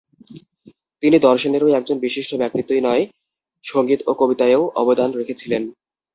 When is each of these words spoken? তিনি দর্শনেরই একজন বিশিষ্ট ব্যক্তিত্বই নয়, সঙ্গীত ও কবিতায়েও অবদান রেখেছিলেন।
তিনি 1.03 1.17
দর্শনেরই 1.19 1.75
একজন 1.75 1.97
বিশিষ্ট 1.99 2.31
ব্যক্তিত্বই 2.35 2.81
নয়, 2.83 3.03
সঙ্গীত 3.65 3.99
ও 4.05 4.11
কবিতায়েও 4.13 4.63
অবদান 4.75 5.09
রেখেছিলেন। 5.11 5.63